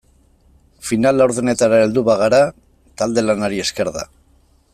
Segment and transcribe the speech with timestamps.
[0.87, 2.41] Final laurdenetara heldu bagara
[3.03, 4.09] talde-lanari esker da.